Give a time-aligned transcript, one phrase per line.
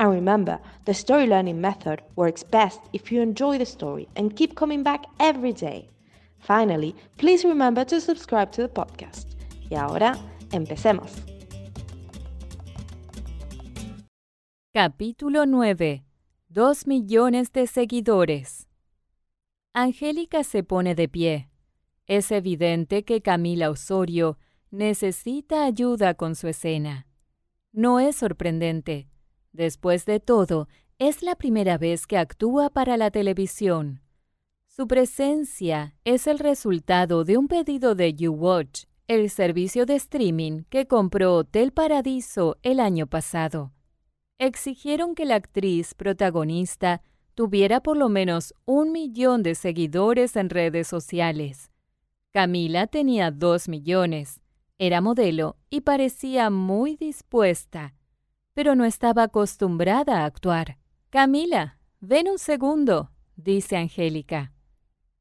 [0.00, 4.54] And remember, the story learning method works best if you enjoy the story and keep
[4.54, 5.90] coming back every day.
[6.38, 9.36] Finally, please remember to subscribe to the podcast.
[9.68, 10.16] Y ahora,
[10.52, 11.12] empecemos.
[14.72, 16.02] Capítulo 9.
[16.48, 18.68] Dos millones de seguidores.
[19.74, 21.50] Angélica se pone de pie.
[22.06, 24.38] Es evidente que Camila Osorio
[24.70, 27.06] necesita ayuda con su escena.
[27.72, 29.09] No es sorprendente
[29.52, 34.00] Después de todo, es la primera vez que actúa para la televisión.
[34.68, 40.86] Su presencia es el resultado de un pedido de YouWatch, el servicio de streaming que
[40.86, 43.72] compró Hotel Paradiso el año pasado.
[44.38, 47.02] Exigieron que la actriz protagonista
[47.34, 51.70] tuviera por lo menos un millón de seguidores en redes sociales.
[52.32, 54.40] Camila tenía dos millones,
[54.78, 57.94] era modelo y parecía muy dispuesta
[58.60, 60.76] pero no estaba acostumbrada a actuar.
[61.08, 64.52] Camila, ven un segundo, dice Angélica.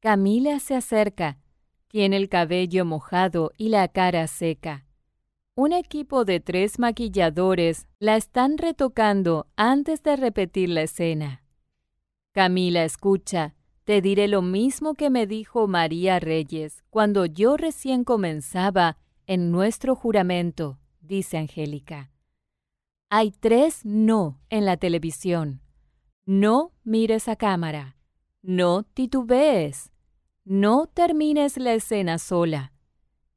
[0.00, 1.38] Camila se acerca.
[1.86, 4.84] Tiene el cabello mojado y la cara seca.
[5.54, 11.44] Un equipo de tres maquilladores la están retocando antes de repetir la escena.
[12.32, 13.54] Camila, escucha,
[13.84, 18.96] te diré lo mismo que me dijo María Reyes cuando yo recién comenzaba
[19.28, 22.10] en nuestro juramento, dice Angélica.
[23.12, 25.62] Hay tres no en la televisión.
[26.26, 27.96] No mires a cámara.
[28.40, 29.90] No titubees.
[30.44, 32.72] No termines la escena sola.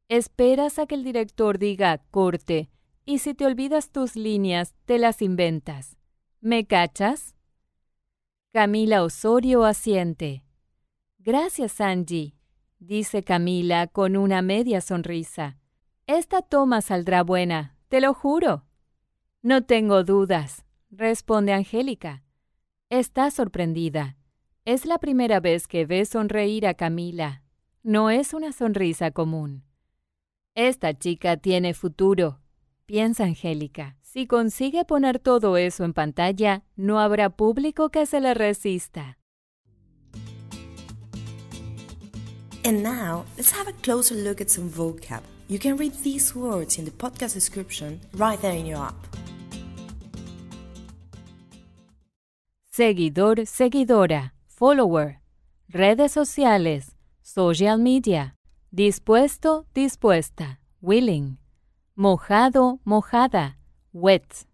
[0.09, 2.69] Esperas a que el director diga corte
[3.03, 5.97] y si te olvidas tus líneas, te las inventas.
[6.39, 7.35] ¿Me cachas?
[8.51, 10.45] Camila Osorio asiente.
[11.17, 12.35] Gracias, Angie,
[12.77, 15.57] dice Camila con una media sonrisa.
[16.05, 18.65] Esta toma saldrá buena, te lo juro.
[19.45, 22.23] No tengo dudas, responde Angélica.
[22.89, 24.15] Está sorprendida.
[24.63, 27.43] Es la primera vez que ve sonreír a Camila.
[27.83, 29.65] No es una sonrisa común.
[30.55, 32.39] Esta chica tiene futuro,
[32.85, 33.97] piensa Angélica.
[34.01, 39.17] Si consigue poner todo eso en pantalla, no habrá público que se le resista.
[42.63, 45.21] And now, let's have a closer look at some vocab.
[45.49, 48.95] You can read these words in the podcast description right there in your app.
[52.73, 55.19] Seguidor, seguidora, follower,
[55.69, 58.35] redes sociales, social media,
[58.71, 61.37] dispuesto, dispuesta, willing,
[61.95, 63.57] mojado, mojada,
[63.91, 64.47] wet,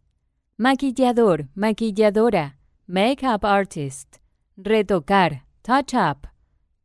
[0.57, 2.57] maquillador, maquilladora,
[2.87, 4.19] makeup artist,
[4.57, 6.27] retocar, touch up,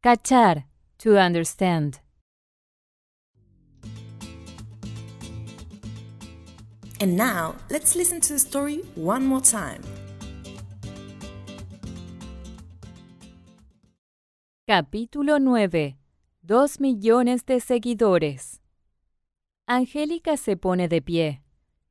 [0.05, 0.66] cachar,
[0.99, 1.99] to understand.
[7.01, 9.83] And now, let's listen to the story one more time.
[14.67, 15.99] Capítulo 9.
[16.41, 18.63] Dos millones de seguidores.
[19.67, 21.43] Angélica se pone de pie.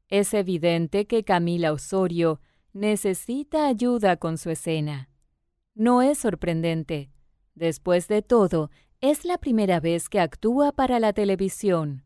[0.10, 2.42] Es evidente que Camila Osorio
[2.74, 5.12] necesita ayuda con su escena.
[5.76, 7.12] No es sorprendente.
[7.54, 8.72] Después de todo,
[9.02, 12.04] es la primera vez que actúa para la televisión.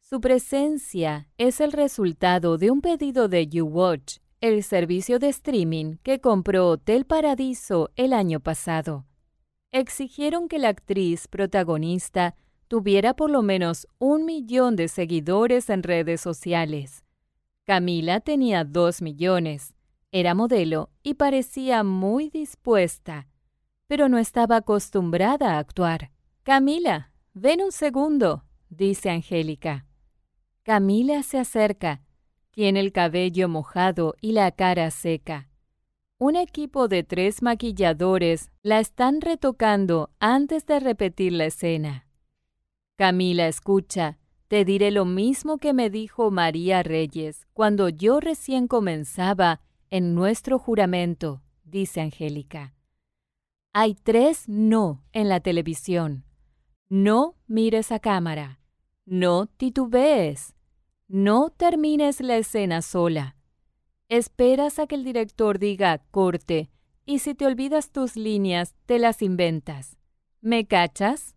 [0.00, 6.20] Su presencia es el resultado de un pedido de YouWatch, el servicio de streaming que
[6.20, 9.06] compró Hotel Paradiso el año pasado
[9.74, 12.36] exigieron que la actriz protagonista
[12.68, 17.04] tuviera por lo menos un millón de seguidores en redes sociales.
[17.64, 19.74] Camila tenía dos millones,
[20.12, 23.26] era modelo y parecía muy dispuesta,
[23.88, 26.12] pero no estaba acostumbrada a actuar.
[26.44, 29.86] Camila, ven un segundo, dice Angélica.
[30.62, 32.00] Camila se acerca.
[32.52, 35.48] Tiene el cabello mojado y la cara seca.
[36.26, 42.08] Un equipo de tres maquilladores la están retocando antes de repetir la escena.
[42.96, 44.18] Camila, escucha,
[44.48, 49.60] te diré lo mismo que me dijo María Reyes cuando yo recién comenzaba
[49.90, 52.72] en nuestro juramento, dice Angélica.
[53.74, 56.24] Hay tres no en la televisión.
[56.88, 58.60] No mires a cámara.
[59.04, 60.54] No titubees.
[61.06, 63.36] No termines la escena sola.
[64.08, 66.70] Esperas a que el director diga corte
[67.06, 69.98] y si te olvidas tus líneas, te las inventas.
[70.40, 71.36] ¿Me cachas?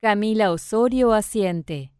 [0.00, 1.92] Camila Osorio asiente.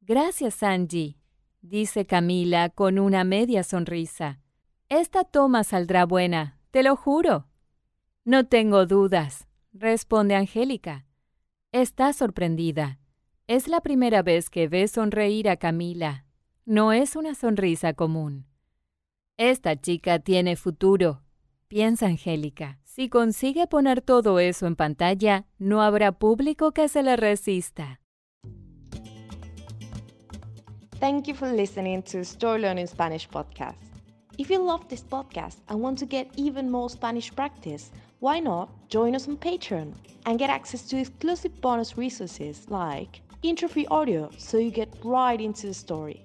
[0.00, 1.18] Gracias, Angie,
[1.60, 4.40] dice Camila con una media sonrisa.
[4.88, 7.48] Esta toma saldrá buena, te lo juro.
[8.24, 11.06] No tengo dudas, responde Angélica.
[11.72, 13.00] Está sorprendida.
[13.48, 16.24] Es la primera vez que ve sonreír a Camila.
[16.64, 18.46] No es una sonrisa común.
[19.38, 21.20] Esta chica tiene futuro,
[21.68, 22.78] piensa Angélica.
[22.84, 28.00] Si consigue poner todo eso en pantalla, no habrá público que se le resista.
[30.98, 33.76] Thank you for listening to Story Learning Spanish podcast.
[34.38, 37.90] If you love this podcast and want to get even more Spanish practice,
[38.20, 39.92] why not join us on Patreon
[40.24, 45.66] and get access to exclusive bonus resources like intro-free audio so you get right into
[45.66, 46.24] the story,